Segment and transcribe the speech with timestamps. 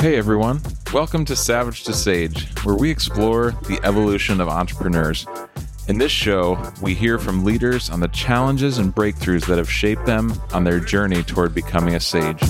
[0.00, 0.60] Hey everyone,
[0.92, 5.26] welcome to Savage to Sage, where we explore the evolution of entrepreneurs.
[5.88, 10.06] In this show, we hear from leaders on the challenges and breakthroughs that have shaped
[10.06, 12.40] them on their journey toward becoming a sage.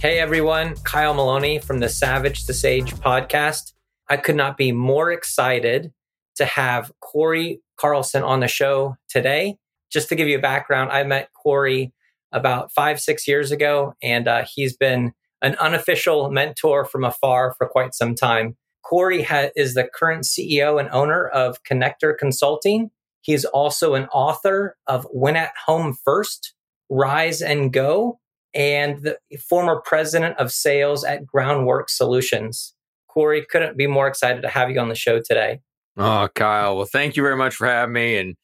[0.00, 3.72] Hey everyone, Kyle Maloney from the Savage to Sage podcast.
[4.08, 5.92] I could not be more excited
[6.36, 9.58] to have Cory Carlson on the show today.
[9.90, 11.92] Just to give you a background, I met Cory
[12.30, 15.12] about five, six years ago, and uh, he's been
[15.44, 18.56] an unofficial mentor from afar for quite some time.
[18.82, 22.90] Cory ha- is the current CEO and owner of Connector Consulting.
[23.20, 26.54] He's also an author of Win at Home First,
[26.88, 28.20] Rise and Go,
[28.54, 32.74] and the former president of sales at Groundwork Solutions.
[33.06, 35.60] Cory, couldn't be more excited to have you on the show today.
[35.98, 36.76] Oh, Kyle.
[36.76, 38.16] Well, thank you very much for having me.
[38.16, 38.34] And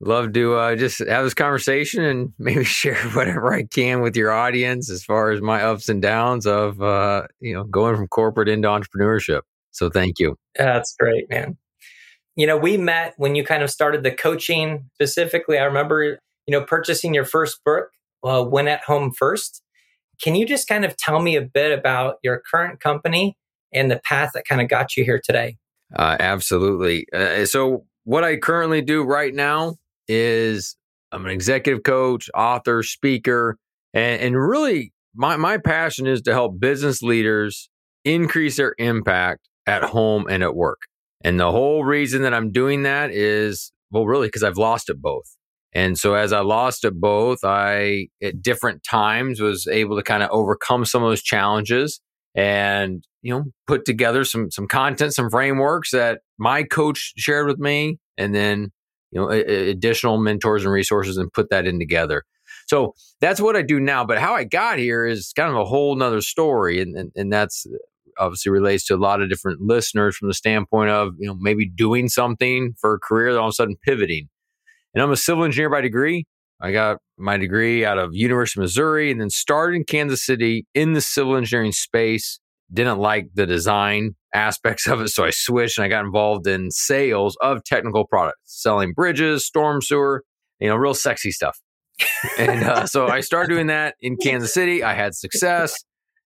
[0.00, 4.32] love to uh, just have this conversation and maybe share whatever I can with your
[4.32, 8.48] audience as far as my ups and downs of uh, you know going from corporate
[8.48, 9.42] into entrepreneurship.
[9.70, 10.36] So thank you.
[10.56, 11.58] That's great, man.
[12.34, 15.58] You know, we met when you kind of started the coaching specifically.
[15.58, 17.90] I remember, you know, purchasing your first book,
[18.24, 19.62] uh, Win at Home First.
[20.22, 23.36] Can you just kind of tell me a bit about your current company
[23.72, 25.56] and the path that kind of got you here today?
[25.94, 27.06] Uh, absolutely.
[27.12, 29.76] Uh, so, what I currently do right now
[30.08, 30.76] is
[31.12, 33.58] I'm an executive coach, author, speaker,
[33.94, 37.70] and, and really my, my passion is to help business leaders
[38.04, 40.82] increase their impact at home and at work.
[41.22, 45.00] And the whole reason that I'm doing that is, well, really, because I've lost at
[45.00, 45.36] both.
[45.72, 50.22] And so as I lost at both, I at different times was able to kind
[50.22, 52.00] of overcome some of those challenges
[52.34, 57.58] and you know put together some some content, some frameworks that my coach shared with
[57.58, 58.70] me, and then
[59.10, 62.24] you know, a, additional mentors and resources and put that in together.
[62.66, 64.04] So that's what I do now.
[64.04, 66.80] But how I got here is kind of a whole nother story.
[66.80, 67.76] And, and, and that's uh,
[68.18, 71.68] obviously relates to a lot of different listeners from the standpoint of, you know, maybe
[71.68, 74.28] doing something for a career, all of a sudden pivoting.
[74.94, 76.26] And I'm a civil engineer by degree.
[76.60, 80.66] I got my degree out of University of Missouri and then started in Kansas City
[80.74, 82.40] in the civil engineering space
[82.72, 85.08] didn't like the design aspects of it.
[85.08, 89.80] So I switched and I got involved in sales of technical products, selling bridges, storm
[89.80, 90.24] sewer,
[90.60, 91.58] you know, real sexy stuff.
[92.38, 94.84] and uh, so I started doing that in Kansas City.
[94.84, 95.74] I had success.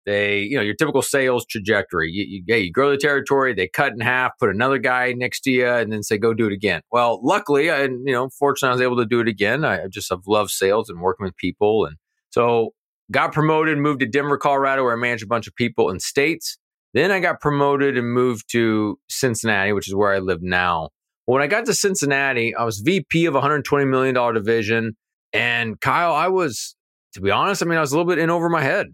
[0.06, 2.12] They, you know, your typical sales trajectory.
[2.12, 5.50] You, you, you grow the territory, they cut in half, put another guy next to
[5.50, 6.82] you, and then say, go do it again.
[6.92, 9.64] Well, luckily, I, you know, fortunately, I was able to do it again.
[9.64, 11.86] I just have loved sales and working with people.
[11.86, 11.96] And
[12.30, 12.70] so
[13.10, 16.56] got promoted, moved to Denver, Colorado, where I managed a bunch of people in states.
[16.96, 20.88] Then I got promoted and moved to Cincinnati, which is where I live now.
[21.26, 24.96] When I got to Cincinnati, I was VP of a $120 million division.
[25.30, 26.74] And Kyle, I was,
[27.12, 28.86] to be honest, I mean, I was a little bit in over my head.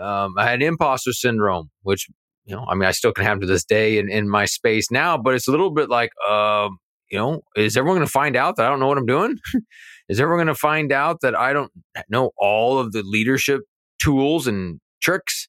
[0.00, 2.06] Um, I had imposter syndrome, which,
[2.44, 4.92] you know, I mean, I still can have to this day in, in my space
[4.92, 6.78] now, but it's a little bit like, um,
[7.10, 9.34] you know, is everyone going to find out that I don't know what I'm doing?
[10.08, 11.72] is everyone going to find out that I don't
[12.08, 13.62] know all of the leadership
[14.00, 15.47] tools and tricks?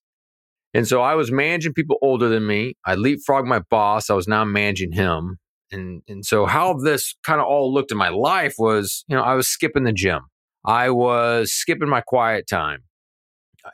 [0.73, 2.75] And so I was managing people older than me.
[2.85, 4.09] I leapfrogged my boss.
[4.09, 5.37] I was now managing him.
[5.71, 9.21] And, and so how this kind of all looked in my life was, you know,
[9.21, 10.21] I was skipping the gym.
[10.65, 12.83] I was skipping my quiet time.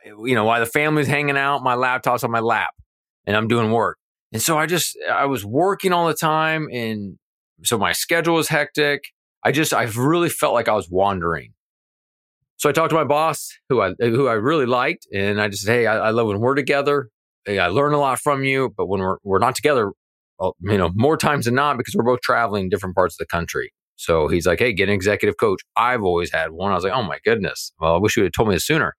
[0.04, 2.72] You know, while the family's hanging out, my laptop's on my lap
[3.26, 3.98] and I'm doing work.
[4.34, 6.68] And so I just, I was working all the time.
[6.72, 7.18] And
[7.64, 9.04] so my schedule was hectic.
[9.44, 11.54] I just I really felt like I was wandering.
[12.58, 15.64] So I talked to my boss, who I who I really liked, and I just
[15.64, 17.10] said, "Hey, I, I love when we're together.
[17.46, 19.92] Hey, I learn a lot from you, but when we're we're not together,
[20.40, 23.28] well, you know, more times than not, because we're both traveling different parts of the
[23.28, 26.72] country." So he's like, "Hey, get an executive coach." I've always had one.
[26.72, 27.74] I was like, "Oh my goodness!
[27.80, 28.96] Well, I wish you have told me this sooner."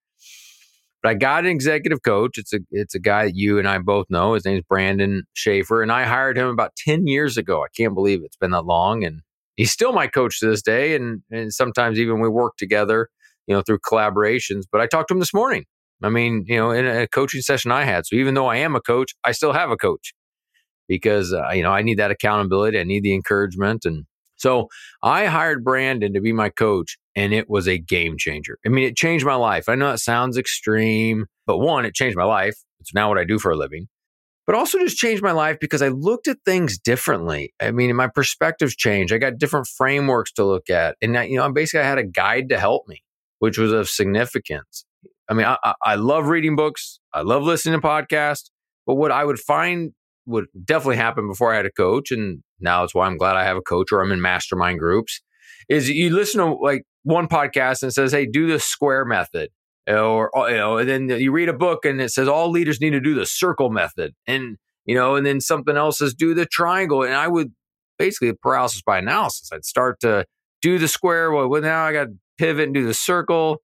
[1.03, 2.37] But I got an executive coach.
[2.39, 4.35] It's a it's a guy that you and I both know.
[4.35, 7.63] His name's Brandon Schaefer, and I hired him about ten years ago.
[7.63, 9.21] I can't believe it's been that long, and
[9.57, 10.95] he's still my coach to this day.
[10.95, 13.09] And, and sometimes even we work together,
[13.47, 14.63] you know, through collaborations.
[14.71, 15.65] But I talked to him this morning.
[16.03, 18.07] I mean, you know, in a coaching session I had.
[18.07, 20.13] So even though I am a coach, I still have a coach
[20.89, 22.79] because, uh, you know, I need that accountability.
[22.79, 23.85] I need the encouragement.
[23.85, 24.05] And
[24.37, 24.69] so
[25.03, 28.59] I hired Brandon to be my coach and it was a game changer.
[28.67, 29.71] I mean, it changed my life.
[29.71, 32.57] I know it sounds extreme, but one, it changed my life.
[32.81, 33.89] It's now what I do for a living
[34.47, 37.53] but also just changed my life because I looked at things differently.
[37.61, 39.13] I mean, my perspectives changed.
[39.13, 40.97] I got different frameworks to look at.
[41.03, 43.03] And, I, you know, basically I had a guide to help me,
[43.39, 44.85] which was of significance.
[45.29, 47.01] I mean, I, I love reading books.
[47.13, 48.51] I love listening to podcasts.
[48.87, 49.93] But what I would find
[50.27, 53.45] would definitely happen before I had a coach, and now it's why I'm glad I
[53.45, 55.21] have a coach or I'm in mastermind groups,
[55.69, 59.51] is you listen to like one podcast and it says, hey, do the square method.
[59.87, 62.91] or you know, and then you read a book and it says all leaders need
[62.91, 66.47] to do the circle method, and you know, and then something else says do the
[66.47, 67.53] triangle, and I would
[67.99, 69.51] basically paralysis by analysis.
[69.53, 70.25] I'd start to
[70.63, 71.31] do the square.
[71.31, 73.63] Well, now I got pivot and do the circle.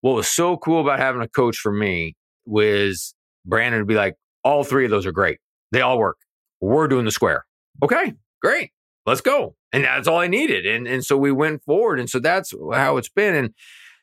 [0.00, 2.14] What was so cool about having a coach for me
[2.44, 3.14] was
[3.44, 4.14] Brandon would be like,
[4.44, 5.38] all three of those are great.
[5.72, 6.18] They all work.
[6.60, 7.44] We're doing the square.
[7.82, 8.70] Okay, great.
[9.04, 9.56] Let's go.
[9.72, 10.66] And that's all I needed.
[10.66, 12.00] And and so we went forward.
[12.00, 13.34] And so that's how it's been.
[13.34, 13.54] And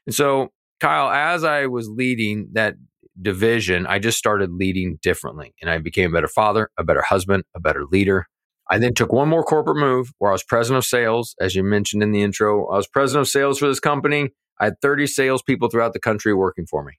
[0.05, 2.75] and so Kyle, as I was leading that
[3.21, 5.53] division, I just started leading differently.
[5.61, 8.27] And I became a better father, a better husband, a better leader.
[8.69, 11.63] I then took one more corporate move where I was president of sales, as you
[11.63, 12.67] mentioned in the intro.
[12.69, 14.29] I was president of sales for this company.
[14.59, 16.93] I had 30 salespeople throughout the country working for me.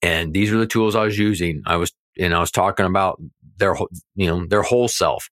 [0.00, 1.62] And these were the tools I was using.
[1.66, 3.20] I was, and I was talking about
[3.58, 3.76] their,
[4.14, 5.28] you know, their whole self.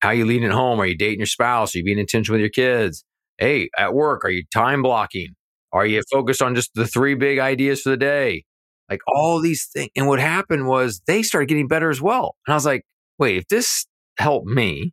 [0.00, 0.80] How you leading at home?
[0.80, 1.74] Are you dating your spouse?
[1.74, 3.04] Are you being intentional with your kids?
[3.38, 5.34] Hey, at work, are you time blocking?
[5.72, 8.44] Are you focused on just the three big ideas for the day?
[8.88, 9.90] Like all these things.
[9.94, 12.34] And what happened was they started getting better as well.
[12.46, 12.82] And I was like,
[13.18, 13.86] wait, if this
[14.20, 14.92] helped me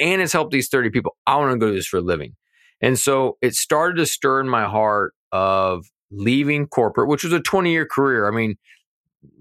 [0.00, 2.34] and it's helped these 30 people, I want to go do this for a living.
[2.80, 7.40] And so it started to stir in my heart of leaving corporate, which was a
[7.40, 8.28] 20 year career.
[8.28, 8.56] I mean,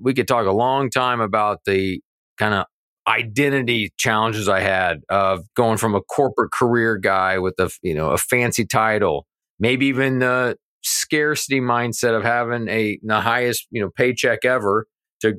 [0.02, 2.02] we could talk a long time about the
[2.38, 2.66] kind of
[3.08, 8.10] identity challenges I had of going from a corporate career guy with a you know
[8.10, 9.26] a fancy title,
[9.60, 14.88] maybe even the scarcity mindset of having a the highest you know paycheck ever
[15.22, 15.36] to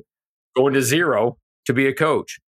[0.55, 2.39] going to zero to be a coach.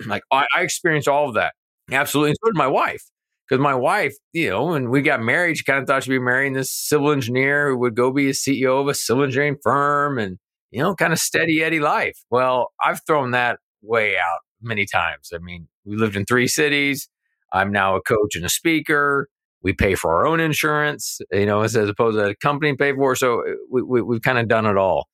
[0.06, 1.54] Like I, I experienced all of that
[1.90, 3.02] absolutely, and so did my wife
[3.48, 6.18] because my wife, you know, when we got married, she kind of thought she'd be
[6.18, 10.18] marrying this civil engineer who would go be a CEO of a civil engineering firm
[10.18, 10.38] and,
[10.70, 12.18] you know, kind of steady Eddie life.
[12.30, 15.30] Well, I've thrown that way out many times.
[15.32, 17.08] I mean, we lived in three cities.
[17.52, 19.28] I'm now a coach and a speaker.
[19.62, 23.14] We pay for our own insurance, you know, as, opposed to a company pay for.
[23.14, 25.06] So uh, we, we, we've kind of done it all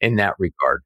[0.00, 0.82] in that regard.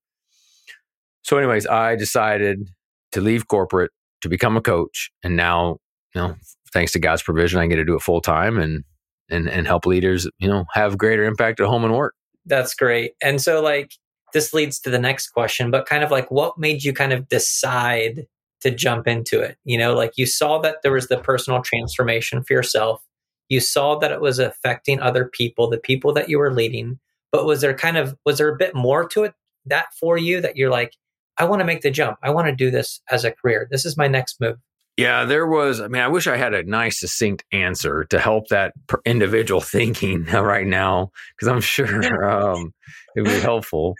[1.23, 2.69] So, anyways, I decided
[3.14, 3.90] to leave corporate
[4.20, 5.11] to become a coach.
[5.22, 5.78] And now,
[6.14, 6.37] you know,
[6.72, 8.84] thanks to God's provision, I get to do it full time and
[9.31, 12.14] and and help leaders, you know, have greater impact at home and work.
[12.44, 13.12] That's great.
[13.22, 13.93] And so like
[14.34, 17.28] this leads to the next question, but kind of like what made you kind of
[17.28, 18.26] decide
[18.61, 19.56] to jump into it?
[19.64, 23.02] You know, like you saw that there was the personal transformation for yourself.
[23.49, 26.99] You saw that it was affecting other people, the people that you were leading.
[27.31, 29.34] But was there kind of was there a bit more to it
[29.66, 30.94] that for you that you're like,
[31.37, 32.19] I want to make the jump.
[32.23, 33.69] I want to do this as a career.
[33.71, 34.59] This is my next move.
[34.97, 35.81] Yeah, there was.
[35.81, 40.25] I mean, I wish I had a nice, succinct answer to help that individual thinking
[40.25, 42.73] right now, because I'm sure um,
[43.17, 43.95] it would be helpful.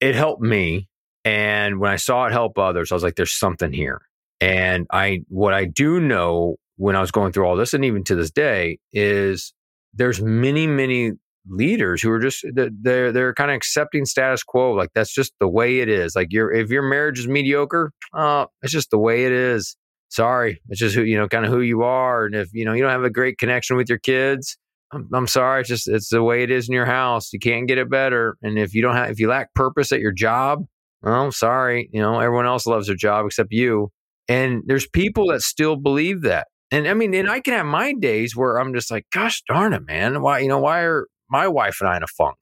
[0.00, 0.88] It helped me,
[1.24, 4.00] and when I saw it help others, I was like, "There's something here."
[4.40, 8.04] And I, what I do know when I was going through all this, and even
[8.04, 9.52] to this day, is
[9.92, 11.12] there's many, many
[11.48, 15.48] leaders who are just they're they're kind of accepting status quo like that's just the
[15.48, 16.16] way it is.
[16.16, 19.76] Like your if your marriage is mediocre uh it's just the way it is.
[20.08, 22.72] Sorry it's just who you know kind of who you are and if you know
[22.72, 24.56] you don't have a great connection with your kids
[24.92, 27.32] I'm, I'm sorry it's just it's the way it is in your house.
[27.32, 30.00] You can't get it better and if you don't have if you lack purpose at
[30.00, 30.64] your job
[31.02, 33.90] well sorry you know everyone else loves their job except you.
[34.28, 36.46] And there's people that still believe that.
[36.70, 39.74] And I mean, and I can have my days where I'm just like, gosh darn
[39.74, 40.22] it, man.
[40.22, 42.36] Why, you know, why are my wife and I in a funk.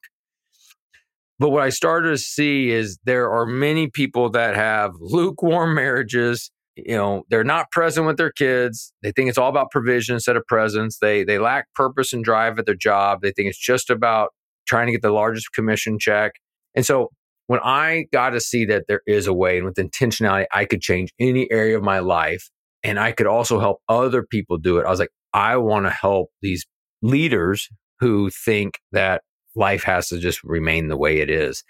[1.39, 6.51] But what I started to see is there are many people that have lukewarm marriages.
[6.75, 8.93] You know, they're not present with their kids.
[9.01, 10.99] They think it's all about provision instead of presence.
[10.99, 13.21] They they lack purpose and drive at their job.
[13.23, 14.29] They think it's just about
[14.67, 16.33] trying to get the largest commission check.
[16.75, 17.09] And so
[17.47, 20.81] when I got to see that there is a way and with intentionality, I could
[20.81, 22.49] change any area of my life
[22.83, 24.85] and I could also help other people do it.
[24.85, 26.65] I was like, I want to help these
[27.01, 27.69] leaders
[27.99, 29.21] who think that
[29.55, 31.63] life has to just remain the way it is.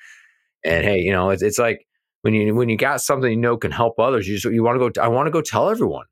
[0.65, 1.85] And hey, you know, it's, it's like
[2.21, 4.79] when you when you got something you know can help others, you just, you want
[4.79, 5.01] to go.
[5.01, 6.05] I want to go tell everyone.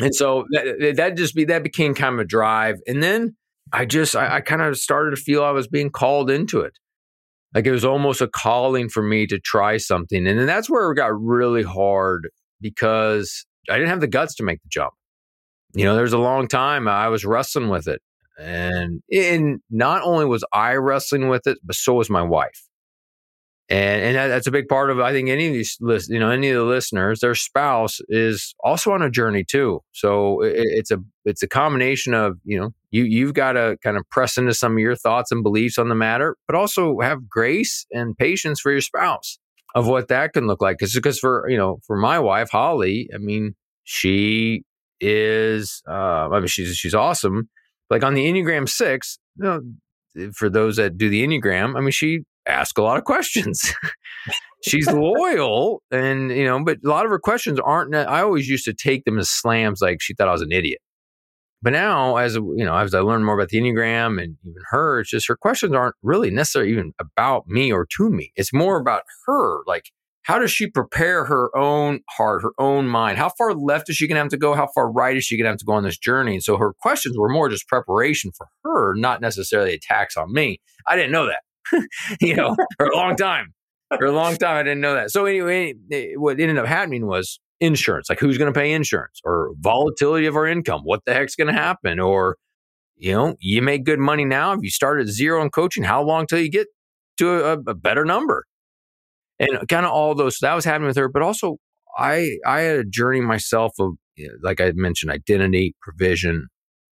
[0.00, 2.76] And so that, that just be that became kind of a drive.
[2.86, 3.36] And then
[3.72, 6.72] I just I, I kind of started to feel I was being called into it.
[7.54, 10.26] Like it was almost a calling for me to try something.
[10.26, 12.28] And then that's where it got really hard
[12.60, 14.92] because I didn't have the guts to make the jump.
[15.74, 18.00] You know, there's a long time I was wrestling with it.
[18.38, 22.68] And in not only was I wrestling with it, but so was my wife.
[23.70, 26.18] And and that, that's a big part of I think any of these list, you
[26.18, 29.80] know any of the listeners, their spouse is also on a journey too.
[29.92, 33.98] So it, it's a it's a combination of you know you you've got to kind
[33.98, 37.28] of press into some of your thoughts and beliefs on the matter, but also have
[37.28, 39.38] grace and patience for your spouse
[39.74, 40.78] of what that can look like.
[40.78, 43.54] Because because for you know for my wife Holly, I mean
[43.84, 44.62] she
[45.00, 47.50] is uh, I mean she's she's awesome,
[47.90, 51.90] like on the Enneagram six, you know, for those that do the Enneagram, I mean,
[51.90, 53.74] she asks a lot of questions.
[54.66, 58.64] She's loyal and, you know, but a lot of her questions aren't, I always used
[58.64, 60.80] to take them as slams like she thought I was an idiot.
[61.60, 65.00] But now, as you know, as I learn more about the Enneagram and even her,
[65.00, 68.32] it's just her questions aren't really necessarily even about me or to me.
[68.36, 69.62] It's more about her.
[69.66, 69.90] Like,
[70.28, 73.16] how does she prepare her own heart, her own mind?
[73.16, 74.52] How far left is she going to have to go?
[74.52, 76.34] How far right is she going to have to go on this journey?
[76.34, 80.60] And so her questions were more just preparation for her, not necessarily attacks on me.
[80.86, 81.86] I didn't know that,
[82.20, 83.54] you know, for a long time.
[83.96, 85.10] For a long time, I didn't know that.
[85.10, 85.72] So anyway,
[86.16, 90.36] what ended up happening was insurance, like who's going to pay insurance or volatility of
[90.36, 90.82] our income.
[90.84, 91.98] What the heck's going to happen?
[91.98, 92.36] Or,
[92.98, 94.52] you know, you make good money now.
[94.52, 96.66] If you start at zero in coaching, how long till you get
[97.16, 98.44] to a, a better number?
[99.40, 100.38] And kind of all those.
[100.38, 101.08] So that was happening with her.
[101.08, 101.58] But also,
[101.96, 103.94] I I had a journey myself of,
[104.42, 106.48] like I mentioned, identity, provision.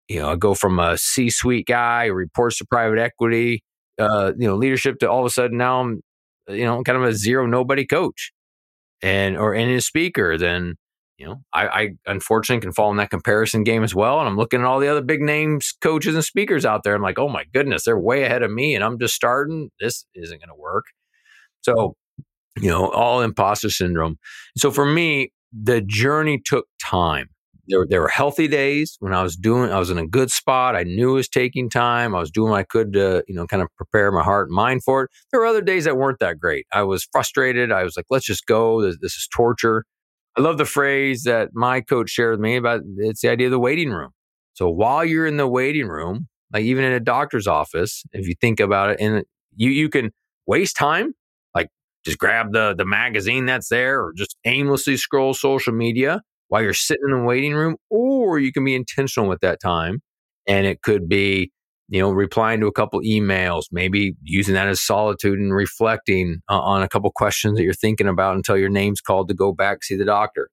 [0.08, 3.62] You know, I go from a C suite guy reports to private equity,
[3.98, 6.02] uh, you know, leadership to all of a sudden now I'm,
[6.48, 8.32] you know, kind of a zero nobody coach
[9.02, 10.74] and or any speaker, then
[11.18, 14.20] you know I, I unfortunately can fall in that comparison game as well.
[14.20, 16.94] And I'm looking at all the other big names, coaches and speakers out there.
[16.94, 19.70] I'm like, oh my goodness, they're way ahead of me, and I'm just starting.
[19.80, 20.84] This isn't going to work.
[21.62, 21.96] So
[22.60, 24.16] you know, all imposter syndrome.
[24.56, 27.28] So for me, the journey took time.
[27.66, 30.76] There, there were healthy days when I was doing, I was in a good spot.
[30.76, 32.14] I knew it was taking time.
[32.14, 34.54] I was doing what I could to, you know, kind of prepare my heart and
[34.54, 35.10] mind for it.
[35.32, 36.66] There were other days that weren't that great.
[36.72, 37.72] I was frustrated.
[37.72, 38.82] I was like, let's just go.
[38.82, 39.86] This, this is torture.
[40.36, 43.52] I love the phrase that my coach shared with me about it's the idea of
[43.52, 44.10] the waiting room.
[44.52, 48.34] So while you're in the waiting room, like even in a doctor's office, if you
[48.40, 49.24] think about it, and
[49.56, 50.12] you you can
[50.46, 51.14] waste time,
[52.04, 56.74] just grab the the magazine that's there, or just aimlessly scroll social media, while you're
[56.74, 60.00] sitting in the waiting room, or you can be intentional with that time.
[60.46, 61.50] And it could be,
[61.88, 66.60] you know, replying to a couple emails, maybe using that as solitude and reflecting uh,
[66.60, 69.82] on a couple questions that you're thinking about until your name's called to go back
[69.82, 70.50] see the doctor.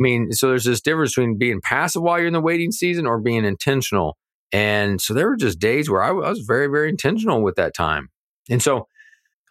[0.00, 3.06] I mean, so there's this difference between being passive while you're in the waiting season
[3.06, 4.16] or being intentional.
[4.50, 7.74] And so there were just days where I, I was very, very intentional with that
[7.74, 8.08] time.
[8.50, 8.86] And so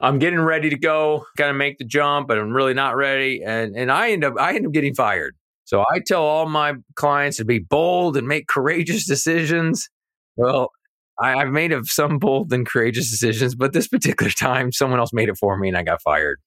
[0.01, 3.43] I'm getting ready to go, of make the jump, but I'm really not ready.
[3.45, 5.35] And and I end up I end up getting fired.
[5.65, 9.89] So I tell all my clients to be bold and make courageous decisions.
[10.35, 10.71] Well,
[11.21, 15.13] I, have made of some bold and courageous decisions, but this particular time, someone else
[15.13, 16.39] made it for me and I got fired.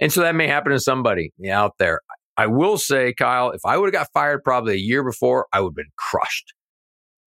[0.00, 2.00] And so that may happen to somebody out there.
[2.36, 5.60] I will say, Kyle, if I would have got fired probably a year before, I
[5.60, 6.52] would have been crushed.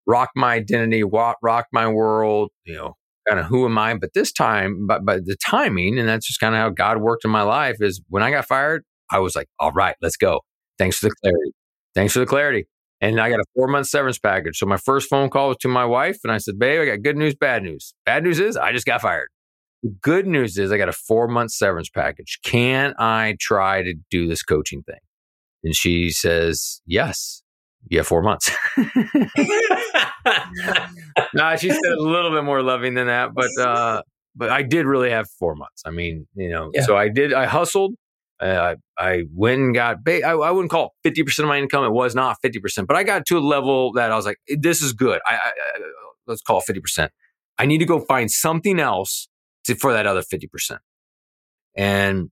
[0.05, 2.95] Rock my identity, rock my world, you know,
[3.29, 3.93] kind of who am I?
[3.95, 7.25] But this time, but, but the timing, and that's just kind of how God worked
[7.25, 10.41] in my life is when I got fired, I was like, all right, let's go.
[10.77, 11.51] Thanks for the clarity.
[11.95, 12.65] Thanks for the clarity.
[13.01, 14.57] And I got a four month severance package.
[14.57, 17.01] So my first phone call was to my wife, and I said, Babe, I got
[17.01, 17.93] good news, bad news.
[18.05, 19.29] Bad news is I just got fired.
[19.83, 22.39] The good news is I got a four month severance package.
[22.43, 24.99] Can I try to do this coaching thing?
[25.63, 27.41] And she says, Yes.
[27.87, 28.51] You have four months.
[31.33, 34.01] nah, she said a little bit more loving than that, but uh,
[34.35, 35.81] but I did really have four months.
[35.85, 36.83] I mean, you know, yeah.
[36.83, 37.33] so I did.
[37.33, 37.95] I hustled.
[38.39, 41.83] Uh, I went and got, ba- I, I wouldn't call it 50% of my income.
[41.83, 44.81] It was not 50%, but I got to a level that I was like, this
[44.81, 45.19] is good.
[45.27, 45.51] I, I, I
[46.25, 47.09] let's call it 50%.
[47.57, 49.27] I need to go find something else
[49.65, 50.77] to, for that other 50%.
[51.75, 52.31] And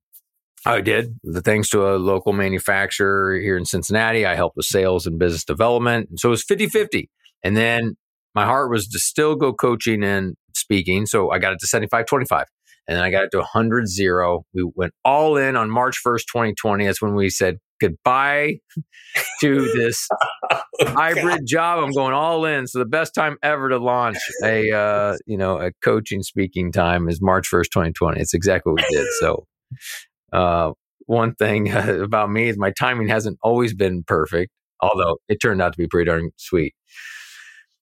[0.68, 1.18] I did.
[1.24, 5.46] The thanks to a local manufacturer here in Cincinnati, I helped with sales and business
[5.46, 6.10] development.
[6.10, 7.10] And so it was 50 50.
[7.44, 7.96] And then
[8.36, 11.06] my heart was to still go coaching and speaking.
[11.06, 12.46] So I got it to 75 25
[12.88, 14.46] and then I got it to 100 0.
[14.54, 16.86] We went all in on March 1st, 2020.
[16.86, 18.60] That's when we said goodbye
[19.42, 20.08] to this
[20.52, 21.84] oh, hybrid job.
[21.84, 22.68] I'm going all in.
[22.68, 27.08] So the best time ever to launch a uh, you know a coaching speaking time
[27.10, 28.22] is March 1st, 2020.
[28.22, 29.08] It's exactly what we did.
[29.20, 29.46] So
[30.34, 30.72] uh,
[31.06, 35.74] one thing about me is my timing hasn't always been perfect, although it turned out
[35.74, 36.74] to be pretty darn sweet.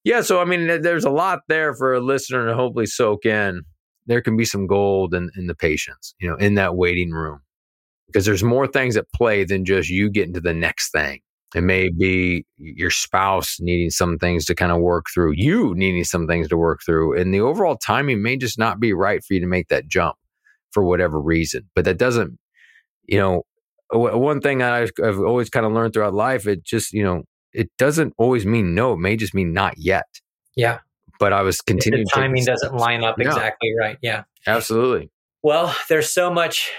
[0.04, 3.64] Yeah, so I mean, there's a lot there for a listener to hopefully soak in
[4.06, 7.40] there can be some gold in, in the patience, you know, in that waiting room.
[8.08, 11.22] Because there's more things at play than just you getting to the next thing.
[11.56, 16.04] It may be your spouse needing some things to kind of work through, you needing
[16.04, 17.20] some things to work through.
[17.20, 20.16] And the overall timing may just not be right for you to make that jump
[20.76, 21.68] for whatever reason.
[21.74, 22.38] But that doesn't,
[23.08, 23.42] you know,
[23.92, 27.72] one thing I've, I've always kind of learned throughout life, it just, you know, it
[27.80, 28.94] doesn't always mean no.
[28.94, 30.06] It may just mean not yet.
[30.56, 30.80] Yeah
[31.20, 32.06] but I was continuing.
[32.06, 33.98] the timing doesn't line up exactly right.
[34.02, 35.10] Yeah, absolutely.
[35.44, 36.72] Well, there's so much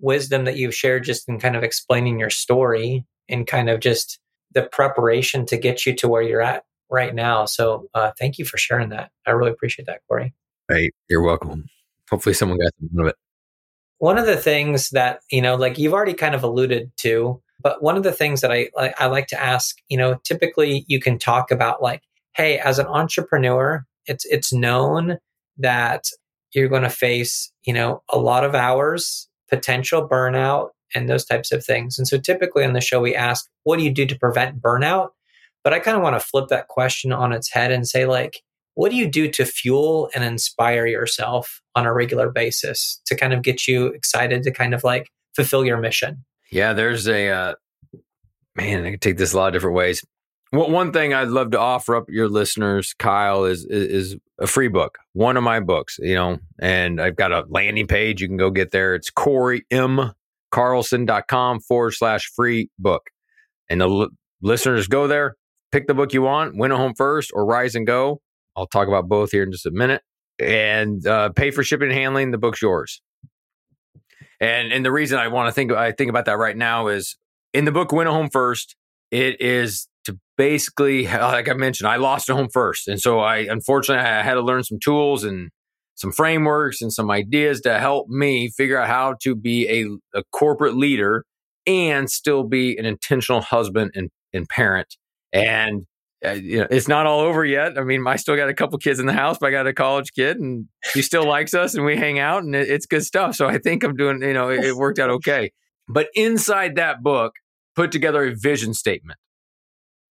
[0.00, 4.18] wisdom that you've shared just in kind of explaining your story and kind of just
[4.52, 7.44] the preparation to get you to where you're at right now.
[7.44, 9.10] So uh, thank you for sharing that.
[9.26, 10.34] I really appreciate that, Cory.
[10.68, 11.66] Hey, you're welcome.
[12.10, 13.16] Hopefully, someone got some of it.
[13.98, 17.82] One of the things that you know, like you've already kind of alluded to, but
[17.82, 21.18] one of the things that I I like to ask, you know, typically you can
[21.18, 22.02] talk about like,
[22.34, 25.18] hey, as an entrepreneur, it's it's known
[25.58, 26.04] that
[26.52, 31.52] you're going to face, you know, a lot of hours, potential burnout, and those types
[31.52, 31.98] of things.
[31.98, 35.10] And so typically on the show, we ask, what do you do to prevent burnout?
[35.64, 38.40] But I kind of want to flip that question on its head and say, like,
[38.76, 43.32] what do you do to fuel and inspire yourself on a regular basis to kind
[43.32, 46.24] of get you excited to kind of like fulfill your mission?
[46.52, 47.54] Yeah, there's a, uh,
[48.54, 50.04] man, I can take this a lot of different ways.
[50.52, 54.46] Well, one thing I'd love to offer up your listeners, Kyle, is, is, is a
[54.46, 58.20] free book, one of my books, you know, and I've got a landing page.
[58.20, 58.94] You can go get there.
[58.94, 60.12] It's Cory M.
[60.52, 63.08] Carlson.com forward slash free book.
[63.70, 64.08] And the l-
[64.42, 65.36] listeners go there,
[65.72, 68.20] pick the book you want, win a home first or rise and go.
[68.56, 70.02] I'll talk about both here in just a minute.
[70.38, 72.30] And uh, pay for shipping and handling.
[72.30, 73.00] The book's yours.
[74.40, 77.16] And and the reason I want to think I think about that right now is
[77.54, 78.76] in the book Win a Home First,
[79.10, 82.88] it is to basically like I mentioned, I lost a home first.
[82.88, 85.50] And so I unfortunately I had to learn some tools and
[85.94, 90.22] some frameworks and some ideas to help me figure out how to be a, a
[90.30, 91.24] corporate leader
[91.66, 94.96] and still be an intentional husband and, and parent.
[95.32, 95.86] And
[96.24, 97.78] uh, you know, it's not all over yet.
[97.78, 99.74] I mean, I still got a couple kids in the house, but I got a
[99.74, 103.04] college kid, and he still likes us, and we hang out, and it, it's good
[103.04, 103.34] stuff.
[103.34, 105.52] So I think I'm doing, you know, it, it worked out okay.
[105.88, 107.34] But inside that book,
[107.74, 109.18] put together a vision statement.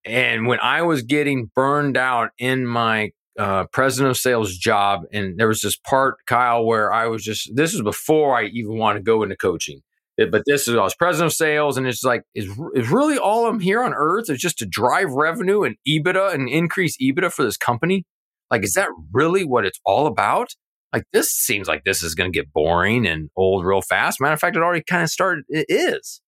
[0.06, 5.38] And when I was getting burned out in my uh, president of sales job, and
[5.40, 8.98] there was this part, Kyle, where I was just this was before I even want
[8.98, 9.82] to go into coaching.
[10.18, 13.48] But this is I was president of sales, and it's like is is really all
[13.48, 17.44] I'm here on earth is just to drive revenue and EBITDA and increase EBITDA for
[17.44, 18.06] this company.
[18.50, 20.50] Like, is that really what it's all about?
[20.94, 24.22] Like, this seems like this is going to get boring and old real fast.
[24.22, 25.44] Matter of fact, it already kind of started.
[25.50, 26.22] It is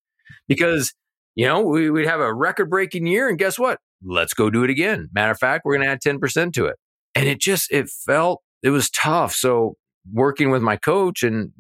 [0.48, 0.94] because
[1.36, 3.80] you know we, we'd have a record breaking year, and guess what?
[4.04, 5.10] Let's go do it again.
[5.14, 6.76] Matter of fact, we're going to add ten percent to it
[7.18, 9.76] and it just it felt it was tough so
[10.14, 11.52] working with my coach and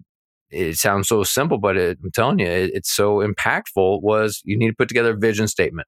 [0.49, 4.57] it sounds so simple but it, i'm telling you it, it's so impactful was you
[4.57, 5.87] need to put together a vision statement.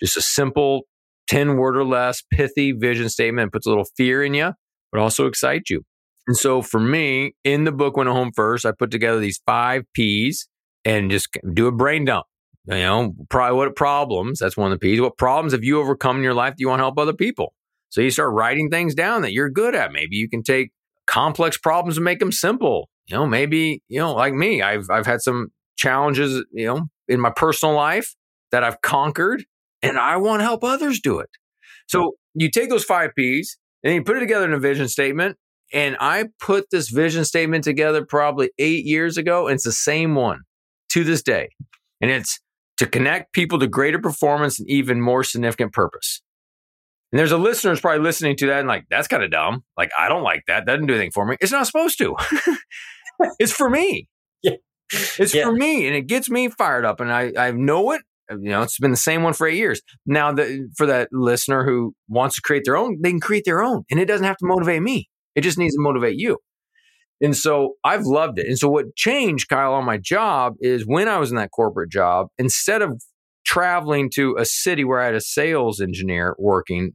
[0.00, 0.82] Just a simple
[1.28, 3.52] 10 word or less pithy vision statement.
[3.52, 4.52] Puts a little fear in you
[4.92, 5.82] but also excites you.
[6.26, 9.40] And so for me in the book Win at Home First i put together these
[9.46, 10.48] five p's
[10.84, 12.26] and just do a brain dump.
[12.66, 14.38] You know probably what problems?
[14.38, 15.00] That's one of the p's.
[15.00, 17.54] What problems have you overcome in your life do you want to help other people?
[17.90, 19.92] So you start writing things down that you're good at.
[19.92, 20.70] Maybe you can take
[21.06, 22.88] complex problems and make them simple.
[23.10, 27.20] You know, maybe, you know, like me, I've I've had some challenges, you know, in
[27.20, 28.14] my personal life
[28.52, 29.44] that I've conquered
[29.82, 31.30] and I want to help others do it.
[31.88, 35.36] So you take those 5 Ps and you put it together in a vision statement
[35.72, 40.14] and I put this vision statement together probably 8 years ago and it's the same
[40.14, 40.42] one
[40.90, 41.48] to this day.
[42.00, 42.38] And it's
[42.76, 46.22] to connect people to greater performance and even more significant purpose.
[47.12, 49.64] And there's a listener who's probably listening to that and like, that's kind of dumb.
[49.76, 50.66] Like, I don't like that.
[50.66, 51.36] That doesn't do anything for me.
[51.40, 52.14] It's not supposed to.
[53.38, 54.08] it's for me.
[54.42, 54.56] Yeah.
[55.18, 55.44] It's yeah.
[55.44, 55.86] for me.
[55.86, 57.00] And it gets me fired up.
[57.00, 58.02] And I, I know it.
[58.30, 59.82] You know, it's been the same one for eight years.
[60.06, 63.62] Now, the, for that listener who wants to create their own, they can create their
[63.62, 63.82] own.
[63.90, 65.08] And it doesn't have to motivate me.
[65.34, 66.38] It just needs to motivate you.
[67.20, 68.46] And so I've loved it.
[68.46, 71.90] And so what changed, Kyle, on my job is when I was in that corporate
[71.90, 73.02] job, instead of
[73.44, 76.92] traveling to a city where I had a sales engineer working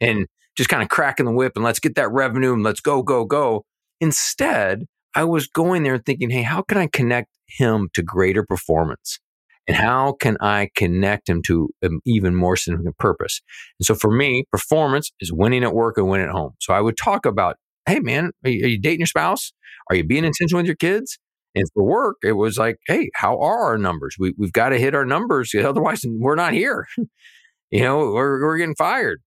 [0.00, 3.02] and just kind of cracking the whip and let's get that revenue and let's go,
[3.02, 3.64] go, go.
[4.00, 4.84] Instead,
[5.16, 9.18] I was going there and thinking, hey, how can I connect him to greater performance?
[9.66, 13.40] And how can I connect him to an even more significant purpose?
[13.80, 16.52] And so for me, performance is winning at work and winning at home.
[16.60, 19.54] So I would talk about, hey, man, are you, are you dating your spouse?
[19.88, 21.18] Are you being intentional with your kids?
[21.54, 24.16] And for work, it was like, hey, how are our numbers?
[24.18, 25.54] We, we've got to hit our numbers.
[25.54, 26.86] Otherwise, we're not here.
[27.70, 29.22] you know, we're, we're getting fired.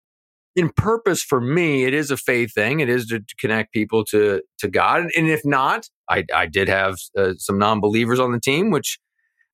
[0.55, 2.79] In purpose, for me, it is a faith thing.
[2.79, 5.07] It is to, connect people to to God.
[5.15, 8.99] And, if not, I, I did have uh, some non believers on the team, which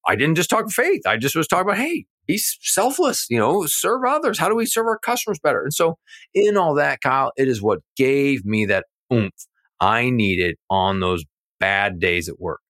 [0.08, 1.02] I didn't just talk faith.
[1.06, 4.40] I just was talking about, hey, be selfless, you know, serve others.
[4.40, 5.62] How do we serve our customers better?
[5.62, 5.98] And so,
[6.34, 9.34] in all that, Kyle, it is what gave me that oomph
[9.80, 11.24] I needed on those
[11.60, 12.62] bad days at work.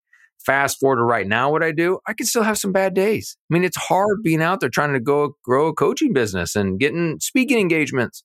[0.46, 3.38] Fast forward to right now, what I do, I can still have some bad days.
[3.50, 6.80] I mean, it's hard being out there trying to go grow a coaching business and
[6.80, 8.24] getting speaking engagements.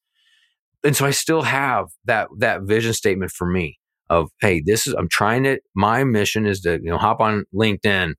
[0.85, 3.78] And so I still have that that vision statement for me
[4.09, 7.44] of, hey, this is I'm trying to my mission is to, you know, hop on
[7.54, 8.14] LinkedIn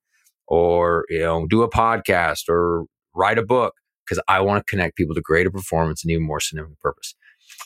[0.47, 2.85] or, you know, do a podcast or
[3.15, 3.73] write a book
[4.05, 7.15] because I want to connect people to greater performance and even more significant purpose.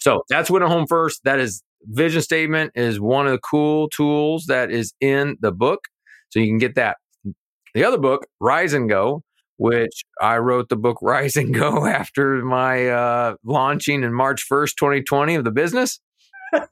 [0.01, 1.21] So that's Win at Home First.
[1.23, 5.81] That is vision statement is one of the cool tools that is in the book.
[6.29, 6.97] So you can get that.
[7.73, 9.21] The other book, Rise and Go,
[9.57, 14.75] which I wrote the book Rise and Go after my uh, launching in March 1st,
[14.77, 15.99] 2020 of the business.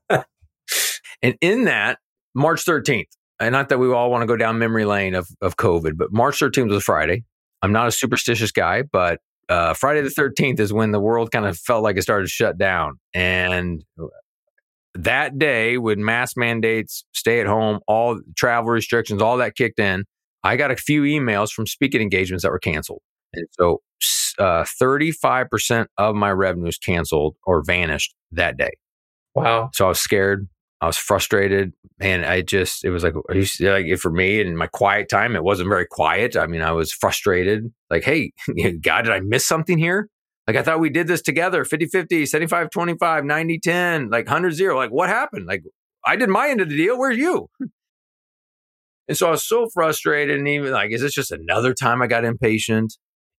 [0.10, 2.00] and in that,
[2.36, 3.06] March 13th,
[3.40, 6.12] and not that we all want to go down memory lane of, of COVID, but
[6.12, 7.24] March 13th was Friday.
[7.62, 11.46] I'm not a superstitious guy, but uh, Friday the 13th is when the world kind
[11.46, 13.00] of felt like it started to shut down.
[13.14, 13.84] And
[14.96, 20.06] that day, when mask mandates, stay at home, all travel restrictions, all that kicked in,
[20.44, 23.02] I got a few emails from speaking engagements that were canceled.
[23.34, 23.82] And so
[24.38, 28.72] uh, 35% of my revenues canceled or vanished that day.
[29.36, 29.70] Wow.
[29.74, 30.48] So I was scared.
[30.82, 33.14] I was frustrated, and I just it was like
[33.62, 36.36] like for me in my quiet time, it wasn't very quiet.
[36.36, 37.72] I mean, I was frustrated.
[37.90, 38.34] Like, hey,
[38.82, 40.10] God, did I miss something here?
[40.48, 44.54] Like, I thought we did this together 50 50, 75 25, 90 10, like 100
[44.54, 44.76] 0.
[44.76, 45.46] Like, what happened?
[45.46, 45.64] Like,
[46.06, 46.98] I did my end of the deal.
[46.98, 47.50] Where's you?
[49.08, 52.08] And so I was so frustrated, and even like, is this just another time I
[52.08, 52.98] got impatient?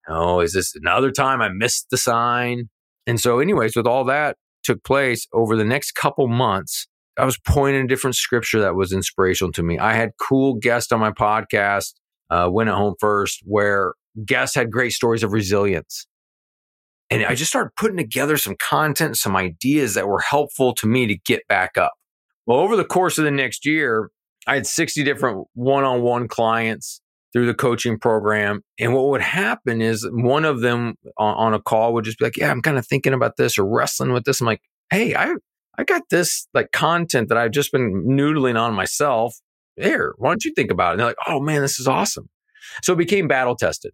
[0.09, 2.69] No, is this another time I missed the sign?
[3.07, 6.87] And so, anyways, with all that took place over the next couple months,
[7.19, 9.79] I was pointing a different scripture that was inspirational to me.
[9.79, 11.95] I had cool guests on my podcast,
[12.29, 16.07] uh, Win at Home First, where guests had great stories of resilience.
[17.11, 21.07] And I just started putting together some content, some ideas that were helpful to me
[21.07, 21.93] to get back up.
[22.47, 24.11] Well, over the course of the next year,
[24.47, 27.01] I had 60 different one on one clients
[27.33, 28.62] through the coaching program.
[28.79, 32.27] And what would happen is one of them on, on a call would just be
[32.27, 34.40] like, Yeah, I'm kind of thinking about this or wrestling with this.
[34.40, 35.35] I'm like, Hey, I,
[35.77, 39.37] I got this like content that I've just been noodling on myself.
[39.77, 40.93] Here, why don't you think about it?
[40.93, 42.29] And they're like, oh man, this is awesome.
[42.83, 43.93] So it became battle tested.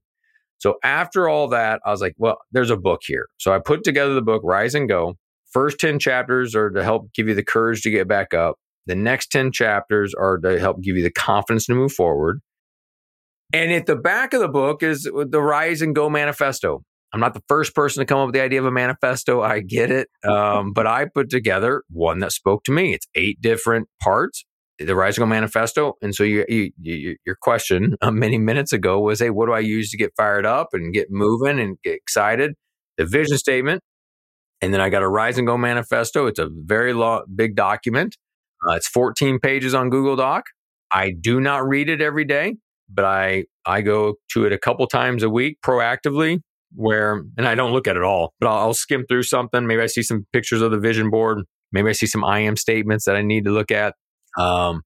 [0.61, 3.27] So after all that, I was like, well, there's a book here.
[3.39, 5.15] So I put together the book, Rise and Go.
[5.51, 8.57] First 10 chapters are to help give you the courage to get back up.
[8.87, 12.41] The next 10 chapters are to help give you the confidence to move forward.
[13.53, 16.83] And at the back of the book is the Rise and Go manifesto.
[17.13, 19.41] I'm not the first person to come up with the idea of a manifesto.
[19.41, 20.09] I get it.
[20.25, 22.95] Um, but I put together one that spoke to me.
[22.95, 24.45] It's eight different parts,
[24.87, 25.95] the Rise and Go manifesto.
[26.03, 29.53] And so you, you, you, your question uh, many minutes ago was, hey, what do
[29.53, 32.55] I use to get fired up and get moving and get excited?
[32.97, 33.83] The vision statement.
[34.63, 36.27] And then I got a Rise and Go manifesto.
[36.27, 38.17] It's a very long, big document.
[38.69, 40.45] Uh, it's 14 pages on Google Doc.
[40.93, 42.57] I do not read it every day,
[42.89, 46.41] but I I go to it a couple times a week proactively
[46.75, 49.67] where, and I don't look at it all, but I'll, I'll skim through something.
[49.67, 51.45] Maybe I see some pictures of the vision board.
[51.73, 53.95] Maybe I see some I am statements that I need to look at.
[54.39, 54.83] Um,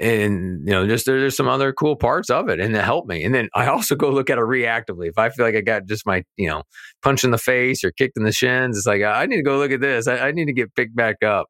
[0.00, 3.06] and you know, just there, there's some other cool parts of it, and that help
[3.06, 3.22] me.
[3.22, 5.08] And then I also go look at it reactively.
[5.08, 6.64] If I feel like I got just my, you know,
[7.02, 9.58] punch in the face or kicked in the shins, it's like I need to go
[9.58, 10.08] look at this.
[10.08, 11.46] I, I need to get picked back up.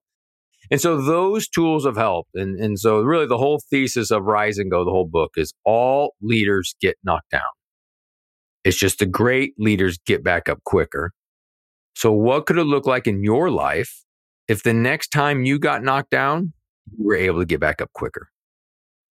[0.70, 2.30] And so those tools have helped.
[2.34, 5.52] And, and so really the whole thesis of Rise and Go, the whole book is
[5.64, 7.42] all leaders get knocked down.
[8.64, 11.12] It's just the great leaders get back up quicker.
[11.94, 14.04] So, what could it look like in your life
[14.48, 16.54] if the next time you got knocked down,
[16.98, 18.28] were able to get back up quicker?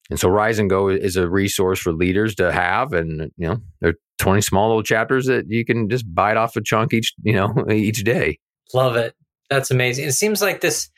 [0.10, 3.58] And so, Rise and Go is a resource for leaders to have, and you know,
[3.80, 7.14] there are twenty small little chapters that you can just bite off a chunk each,
[7.24, 8.40] you know, each day.
[8.74, 9.16] Love it.
[9.50, 10.06] That's amazing.
[10.06, 10.90] It seems like this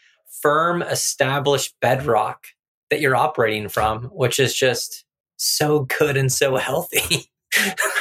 [0.42, 2.46] firm, established bedrock
[2.90, 5.06] that you're operating from, which is just
[5.38, 7.30] so good and so healthy.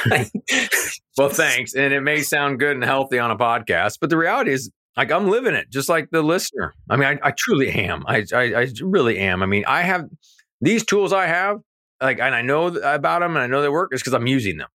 [1.17, 1.73] well, thanks.
[1.73, 5.11] And it may sound good and healthy on a podcast, but the reality is, like,
[5.11, 6.73] I'm living it just like the listener.
[6.89, 8.03] I mean, I, I truly am.
[8.07, 9.43] I, I, I really am.
[9.43, 10.05] I mean, I have
[10.61, 11.57] these tools I have,
[12.01, 14.57] like, and I know about them and I know they work is because I'm using
[14.57, 14.69] them.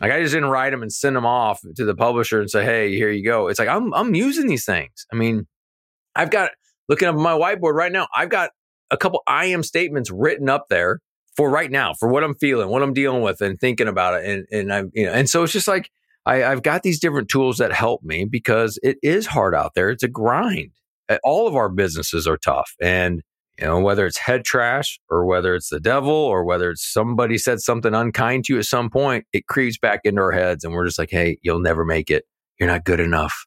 [0.00, 2.64] Like, I just didn't write them and send them off to the publisher and say,
[2.64, 3.48] hey, here you go.
[3.48, 5.06] It's like, I'm, I'm using these things.
[5.12, 5.46] I mean,
[6.14, 6.50] I've got,
[6.88, 8.50] looking up my whiteboard right now, I've got
[8.90, 10.98] a couple I am statements written up there
[11.36, 14.28] for right now, for what I'm feeling, what I'm dealing with, and thinking about it.
[14.28, 15.88] And and I, you know, and so it's just like
[16.26, 19.90] I, I've got these different tools that help me because it is hard out there.
[19.90, 20.72] It's a grind.
[21.24, 23.22] All of our businesses are tough, and
[23.58, 27.36] you know whether it's head trash or whether it's the devil or whether it's somebody
[27.36, 30.72] said something unkind to you at some point, it creeps back into our heads, and
[30.72, 32.24] we're just like, hey, you'll never make it.
[32.58, 33.44] You're not good enough.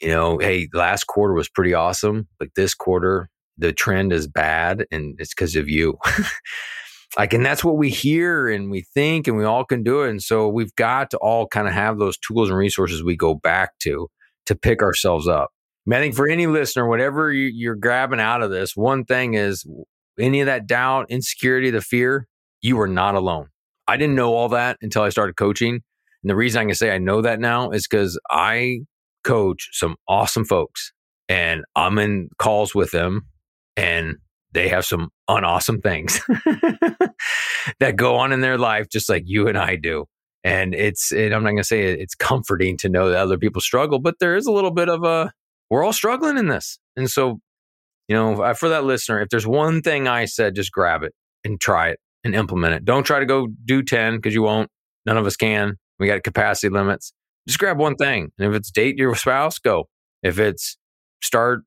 [0.00, 4.86] You know, hey, last quarter was pretty awesome, but this quarter the trend is bad,
[4.90, 5.98] and it's because of you.
[7.16, 10.10] like and that's what we hear and we think and we all can do it.
[10.10, 13.34] And so we've got to all kind of have those tools and resources we go
[13.34, 14.08] back to
[14.46, 15.50] to pick ourselves up.
[15.90, 19.64] I, think for any listener whatever you, are grabbing out of this one thing is
[20.18, 22.26] any of that doubt insecurity the fear
[22.62, 23.48] you are not alone.
[23.86, 25.74] I didn't know all that until i started coaching.
[25.74, 28.80] And the reason I can say I know that now is because I
[29.24, 30.92] coach some awesome folks
[31.28, 33.26] and I'm in calls with them
[33.76, 34.16] and
[34.54, 36.20] they have some unawesome things
[37.80, 40.06] that go on in their life, just like you and I do.
[40.44, 43.60] And it's, and I'm not going to say it's comforting to know that other people
[43.60, 45.32] struggle, but there is a little bit of a,
[45.70, 46.78] we're all struggling in this.
[46.96, 47.40] And so,
[48.08, 51.12] you know, for that listener, if there's one thing I said, just grab it
[51.44, 52.84] and try it and implement it.
[52.84, 54.70] Don't try to go do 10 because you won't.
[55.06, 55.76] None of us can.
[55.98, 57.12] We got capacity limits.
[57.48, 58.30] Just grab one thing.
[58.38, 59.88] And if it's date your spouse, go.
[60.22, 60.76] If it's
[61.22, 61.62] start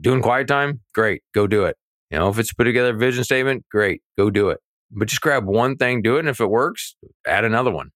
[0.00, 1.76] doing quiet time, great, go do it.
[2.12, 4.60] You know, if it's put together a vision statement, great, go do it.
[4.90, 6.20] But just grab one thing, do it.
[6.20, 6.94] And if it works,
[7.26, 7.90] add another one.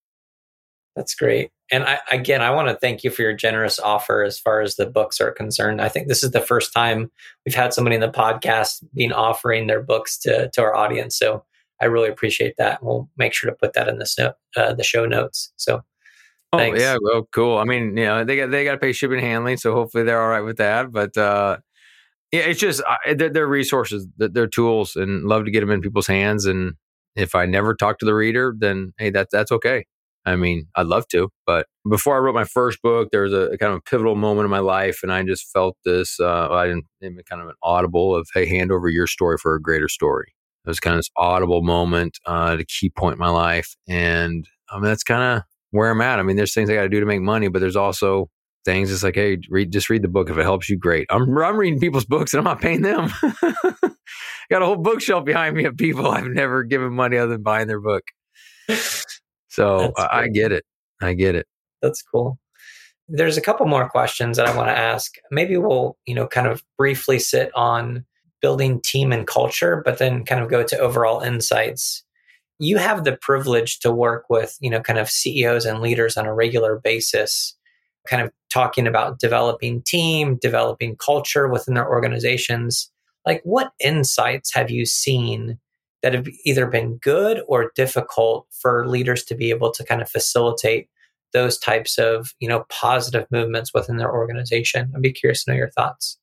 [0.96, 1.50] That's great.
[1.70, 4.76] And I, again, I want to thank you for your generous offer as far as
[4.76, 5.82] the books are concerned.
[5.82, 7.10] I think this is the first time
[7.44, 11.18] we've had somebody in the podcast being offering their books to, to our audience.
[11.18, 11.44] So
[11.82, 12.82] I really appreciate that.
[12.82, 15.52] We'll make sure to put that in the, sno- uh, the show notes.
[15.56, 15.82] So
[16.52, 16.80] Oh Thanks.
[16.80, 17.58] yeah, well, cool.
[17.58, 20.04] I mean, you know, they got they got to pay shipping and handling, so hopefully
[20.04, 20.92] they're all right with that.
[20.92, 21.58] But uh,
[22.32, 26.06] yeah, it's just uh, they're, resources, they're tools, and love to get them in people's
[26.06, 26.46] hands.
[26.46, 26.74] And
[27.14, 29.84] if I never talk to the reader, then hey, that that's okay.
[30.24, 33.52] I mean, I'd love to, but before I wrote my first book, there was a,
[33.52, 36.18] a kind of a pivotal moment in my life, and I just felt this.
[36.18, 39.62] Uh, I didn't kind of an audible of hey, hand over your story for a
[39.62, 40.32] greater story.
[40.64, 44.76] It was kind of this audible moment, uh, key point in my life, and I
[44.76, 46.18] mean that's kind of where I'm at.
[46.18, 48.28] I mean, there's things I got to do to make money, but there's also
[48.66, 48.92] things.
[48.92, 50.76] It's like, hey, read just read the book if it helps you.
[50.76, 51.06] Great.
[51.08, 53.08] I'm I'm reading people's books and I'm not paying them.
[53.22, 53.54] I
[54.50, 57.68] got a whole bookshelf behind me of people I've never given money other than buying
[57.68, 58.04] their book.
[59.48, 60.64] So I, I get it.
[61.00, 61.46] I get it.
[61.80, 62.38] That's cool.
[63.08, 65.14] There's a couple more questions that I want to ask.
[65.30, 68.04] Maybe we'll, you know, kind of briefly sit on
[68.42, 72.04] building team and culture, but then kind of go to overall insights
[72.58, 76.26] you have the privilege to work with, you know, kind of CEOs and leaders on
[76.26, 77.55] a regular basis,
[78.06, 82.90] kind of talking about developing team, developing culture within their organizations.
[83.24, 85.58] Like, what insights have you seen
[86.02, 90.08] that have either been good or difficult for leaders to be able to kind of
[90.08, 90.88] facilitate
[91.32, 94.92] those types of, you know, positive movements within their organization?
[94.94, 96.18] I'd be curious to know your thoughts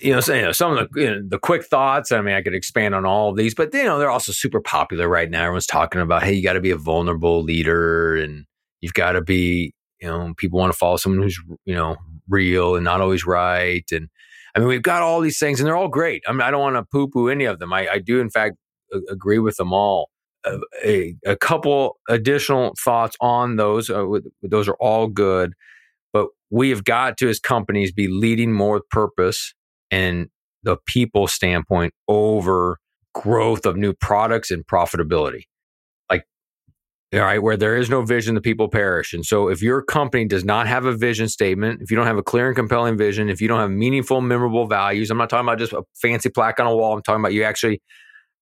[0.00, 2.12] you know, so, you know, some of the you know, the quick thoughts.
[2.12, 4.60] I mean, I could expand on all of these, but you know, they're also super
[4.60, 5.44] popular right now.
[5.44, 8.44] Everyone's talking about, hey, you got to be a vulnerable leader, and
[8.80, 11.96] you've got to be, you know, people want to follow someone who's, you know,
[12.28, 13.84] real and not always right.
[13.92, 14.08] And
[14.54, 16.22] I mean, we've got all these things, and they're all great.
[16.28, 17.72] I mean, I don't want to poo poo any of them.
[17.72, 18.56] I, I do, in fact,
[18.92, 20.10] a- agree with them all.
[20.44, 23.88] Uh, a, a, couple additional thoughts on those.
[23.88, 24.04] Uh,
[24.42, 25.54] those are all good,
[26.12, 29.54] but we have got to, as companies, be leading more with purpose
[29.90, 30.28] and
[30.62, 32.78] the people standpoint over
[33.14, 35.44] growth of new products and profitability.
[37.14, 39.12] All right, where there is no vision, the people perish.
[39.12, 42.18] And so, if your company does not have a vision statement, if you don't have
[42.18, 45.46] a clear and compelling vision, if you don't have meaningful, memorable values, I'm not talking
[45.46, 46.94] about just a fancy plaque on a wall.
[46.94, 47.80] I'm talking about you actually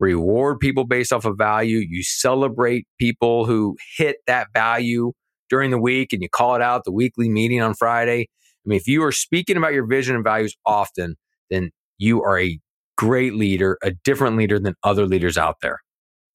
[0.01, 1.79] reward people based off of value.
[1.87, 5.13] You celebrate people who hit that value
[5.51, 8.23] during the week and you call it out the weekly meeting on Friday.
[8.23, 11.17] I mean, if you are speaking about your vision and values often,
[11.51, 12.59] then you are a
[12.97, 15.81] great leader, a different leader than other leaders out there.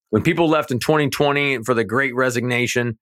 [0.10, 2.98] When people left in 2020 for the great resignation,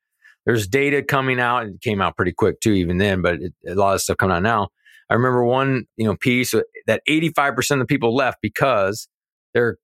[0.46, 1.68] there's data coming out.
[1.68, 4.36] It came out pretty quick too, even then, but it, a lot of stuff coming
[4.36, 4.70] out now.
[5.10, 6.54] I remember one, you know, piece
[6.88, 9.08] that 85% of the people left because
[9.54, 9.78] their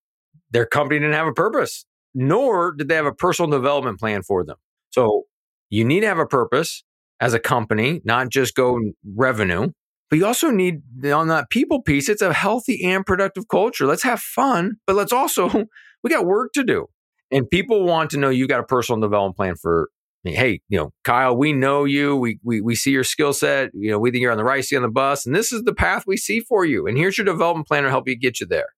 [0.49, 4.43] their company didn't have a purpose, nor did they have a personal development plan for
[4.43, 4.57] them.
[4.89, 5.23] So
[5.69, 6.83] you need to have a purpose
[7.19, 8.79] as a company, not just go
[9.15, 9.69] revenue.
[10.09, 13.85] But you also need on that people piece, it's a healthy and productive culture.
[13.85, 15.49] Let's have fun, but let's also,
[16.03, 16.87] we got work to do.
[17.31, 19.89] And people want to know you got a personal development plan for
[20.23, 20.35] me.
[20.35, 22.15] Hey, you know, Kyle, we know you.
[22.15, 23.71] We, we, we see your skill set.
[23.73, 25.63] You know, we think you're on the right seat on the bus, and this is
[25.63, 26.87] the path we see for you.
[26.87, 28.69] And here's your development plan to help you get you there.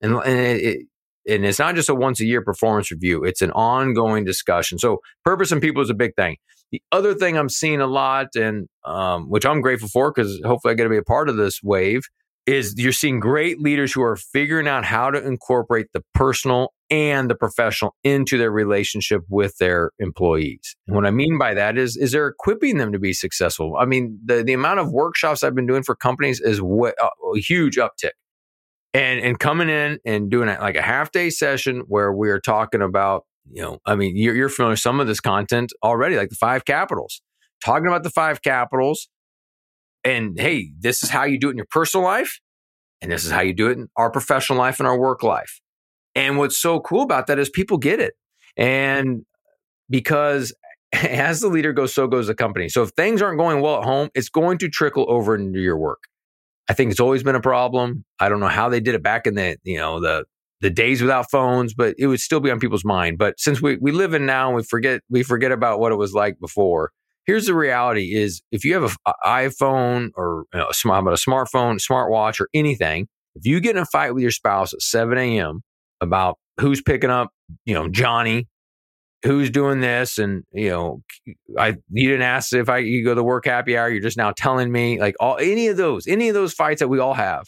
[0.00, 0.86] And, and it,
[1.28, 4.78] and it's not just a once a year performance review, it's an ongoing discussion.
[4.78, 6.36] So, purpose and people is a big thing.
[6.70, 10.72] The other thing I'm seeing a lot, and um, which I'm grateful for because hopefully
[10.72, 12.02] I get to be a part of this wave,
[12.48, 17.30] is you're seeing great leaders who are figuring out how to incorporate the personal and
[17.30, 20.74] the professional into their relationship with their employees.
[20.86, 23.76] And what I mean by that is, is they're equipping them to be successful.
[23.78, 27.38] I mean, the, the amount of workshops I've been doing for companies is what, a
[27.38, 28.12] huge uptick.
[28.94, 32.80] And, and coming in and doing like a half day session where we are talking
[32.80, 36.28] about you know, I mean, you're, you're familiar with some of this content already, like
[36.30, 37.22] the five capitals,
[37.64, 39.08] talking about the five capitals.
[40.08, 42.40] And hey, this is how you do it in your personal life.
[43.00, 45.60] And this is how you do it in our professional life and our work life.
[46.14, 48.14] And what's so cool about that is people get it.
[48.56, 49.24] And
[49.90, 50.52] because
[50.92, 52.68] as the leader goes, so goes the company.
[52.68, 55.76] So if things aren't going well at home, it's going to trickle over into your
[55.76, 56.02] work.
[56.70, 58.04] I think it's always been a problem.
[58.18, 60.24] I don't know how they did it back in the, you know, the
[60.60, 63.16] the days without phones, but it would still be on people's mind.
[63.16, 66.14] But since we, we live in now we forget we forget about what it was
[66.14, 66.90] like before.
[67.28, 72.40] Here's the reality is if you have an iPhone or you know, a, smartphone, smartwatch,
[72.40, 75.60] or anything, if you get in a fight with your spouse at 7 a.m.
[76.00, 77.28] about who's picking up,
[77.66, 78.48] you know, Johnny,
[79.26, 81.02] who's doing this, and you know,
[81.58, 83.90] I you didn't ask if I you go to work happy hour.
[83.90, 86.88] You're just now telling me like all any of those, any of those fights that
[86.88, 87.44] we all have.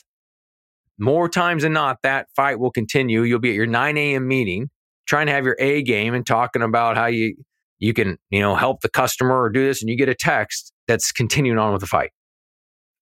[0.99, 3.23] More times than not, that fight will continue.
[3.23, 4.29] You'll be at your 9 a.m.
[4.29, 4.69] meeting
[5.07, 7.35] trying to have your A game and talking about how you
[7.81, 10.73] you can you know help the customer or do this, and you get a text
[10.87, 12.11] that's continuing on with the fight.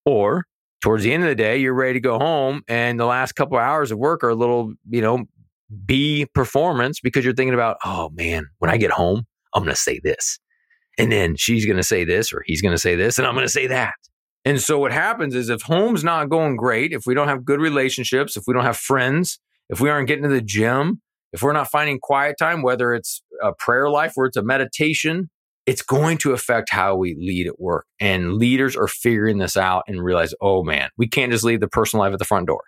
[0.06, 0.44] Or
[0.80, 3.58] towards the end of the day, you're ready to go home, and the last couple
[3.58, 5.26] of hours of work are a little you know
[5.84, 9.80] B performance because you're thinking about, oh man, when I get home, I'm going to
[9.80, 10.38] say this.
[10.96, 13.34] And then she's going to say this or he's going to say this and I'm
[13.34, 13.94] going to say that.
[14.44, 17.60] And so what happens is if home's not going great, if we don't have good
[17.60, 19.38] relationships, if we don't have friends,
[19.68, 23.22] if we aren't getting to the gym, if we're not finding quiet time, whether it's
[23.42, 25.30] a prayer life or it's a meditation,
[25.66, 27.86] it's going to affect how we lead at work.
[28.00, 31.68] And leaders are figuring this out and realize, oh man, we can't just leave the
[31.68, 32.62] personal life at the front door.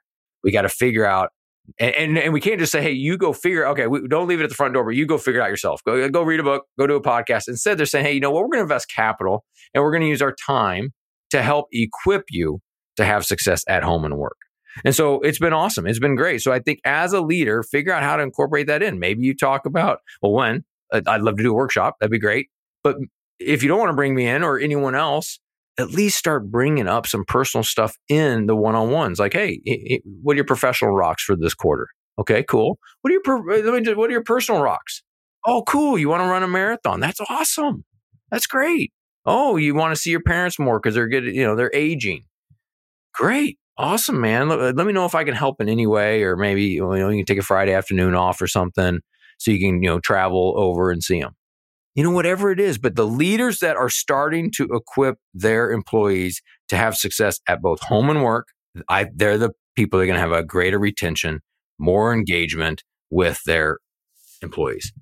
[0.44, 1.30] We got to figure out
[1.78, 3.66] and, and, and we can't just say, hey, you go figure.
[3.68, 5.50] Okay, we don't leave it at the front door, but you go figure it out
[5.50, 5.82] yourself.
[5.84, 7.48] Go go read a book, go do a podcast.
[7.48, 8.42] Instead, they're saying, hey, you know what?
[8.42, 9.44] We're going to invest capital
[9.74, 10.92] and we're going to use our time
[11.30, 12.60] to help equip you
[12.96, 14.36] to have success at home and work.
[14.84, 15.86] And so it's been awesome.
[15.86, 16.42] It's been great.
[16.42, 18.98] So I think as a leader, figure out how to incorporate that in.
[18.98, 22.48] Maybe you talk about, well, when I'd love to do a workshop, that'd be great.
[22.82, 22.96] But
[23.38, 25.38] if you don't want to bring me in or anyone else,
[25.78, 29.18] at least start bringing up some personal stuff in the one on ones.
[29.18, 31.88] Like, hey, what are your professional rocks for this quarter?
[32.18, 32.78] Okay, cool.
[33.00, 35.02] What are your uh, what are your personal rocks?
[35.46, 35.96] Oh, cool.
[35.96, 37.00] You want to run a marathon?
[37.00, 37.84] That's awesome.
[38.30, 38.92] That's great.
[39.24, 41.24] Oh, you want to see your parents more because they're good.
[41.24, 42.24] You know, they're aging.
[43.14, 43.58] Great.
[43.80, 44.48] Awesome, man.
[44.48, 47.08] Let, let, me know if I can help in any way, or maybe you know
[47.08, 49.00] you can take a Friday afternoon off or something,
[49.38, 51.34] so you can you know travel over and see them
[51.94, 52.78] you know, whatever it is.
[52.78, 57.80] But the leaders that are starting to equip their employees to have success at both
[57.82, 58.48] home and work,
[58.88, 61.40] I, they're the people that are going to have a greater retention,
[61.78, 63.78] more engagement with their
[64.42, 64.92] employees.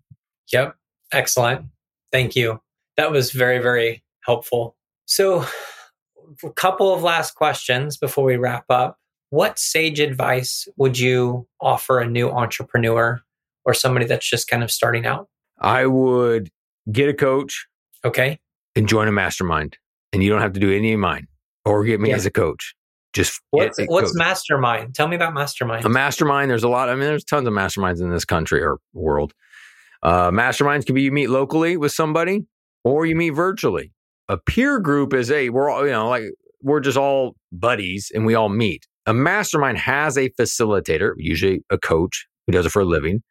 [0.53, 0.77] Yep.
[1.13, 1.67] Excellent.
[2.11, 2.61] Thank you.
[2.97, 4.77] That was very, very helpful.
[5.05, 5.47] So,
[6.45, 8.99] a couple of last questions before we wrap up.
[9.31, 13.21] What sage advice would you offer a new entrepreneur
[13.65, 15.29] or somebody that's just kind of starting out?
[15.61, 16.51] I would
[16.91, 17.67] get a coach.
[18.05, 18.39] Okay.
[18.75, 19.77] And join a mastermind.
[20.13, 21.27] And you don't have to do any of mine
[21.65, 22.17] or get me yeah.
[22.17, 22.75] as a coach.
[23.13, 24.95] Just what's, what's mastermind?
[24.95, 25.85] Tell me about mastermind.
[25.85, 26.89] A mastermind, there's a lot.
[26.89, 29.35] I mean, there's tons of masterminds in this country or world.
[30.03, 32.47] Uh, masterminds can be you meet locally with somebody
[32.85, 33.93] or you meet virtually.
[34.29, 36.25] A peer group is a, we're all, you know, like
[36.63, 38.87] we're just all buddies and we all meet.
[39.07, 43.23] A mastermind has a facilitator, usually a coach who does it for a living,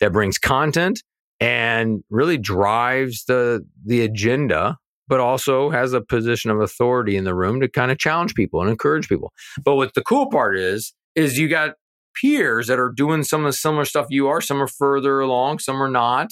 [0.00, 1.02] that brings content
[1.40, 7.34] and really drives the the agenda but also has a position of authority in the
[7.34, 9.32] room to kind of challenge people and encourage people
[9.64, 11.74] but what the cool part is is you got
[12.20, 15.58] peers that are doing some of the similar stuff you are some are further along
[15.58, 16.30] some are not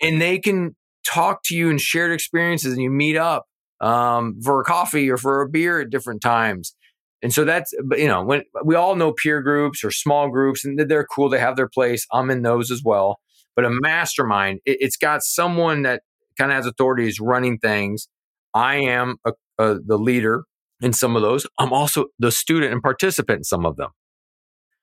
[0.00, 0.74] and they can
[1.12, 3.46] talk to you and shared experiences and you meet up
[3.80, 6.74] um, for a coffee or for a beer at different times
[7.22, 10.78] and so that's you know when we all know peer groups or small groups and
[10.88, 13.18] they're cool they have their place i'm in those as well
[13.56, 16.02] but a mastermind, it, has got someone that
[16.38, 18.06] kind of has authority is running things.
[18.54, 20.44] I am a, a, the leader
[20.80, 21.46] in some of those.
[21.58, 23.90] I'm also the student and participant in some of them.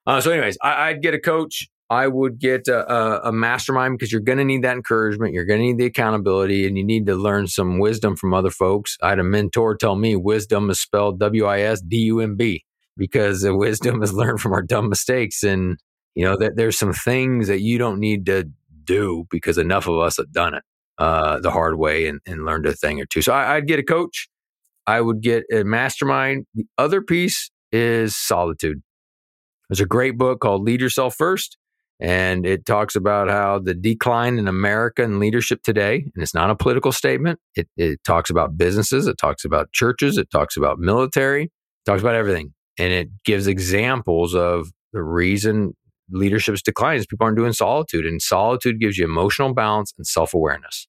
[0.06, 1.70] Uh, so, anyways, I, would get a coach.
[1.94, 5.34] I would get a, a, mastermind because you're going to need that encouragement.
[5.34, 8.50] You're going to need the accountability and you need to learn some wisdom from other
[8.50, 8.98] folks.
[9.04, 12.36] I had a mentor tell me wisdom is spelled W I S D U M
[12.36, 12.66] B
[12.98, 15.44] because wisdom is learned from our dumb mistakes.
[15.44, 15.78] And,
[16.16, 18.50] you know, that there's some things that you don't need to
[18.84, 20.64] do because enough of us have done it
[20.98, 23.22] uh, the hard way and, and, learned a thing or two.
[23.22, 24.30] So I, I'd get a coach.
[24.88, 26.48] I would get a mastermind.
[26.56, 28.82] The other piece is solitude.
[29.70, 31.58] There's a great book called Lead Yourself First,
[32.00, 36.50] and it talks about how the decline in America and leadership today, and it's not
[36.50, 37.40] a political statement.
[37.56, 41.52] It, it talks about businesses, it talks about churches, it talks about military, it
[41.86, 42.54] talks about everything.
[42.80, 45.76] And it gives examples of the reason
[46.10, 50.34] leadership's decline is People aren't doing solitude, and solitude gives you emotional balance and self
[50.34, 50.88] awareness.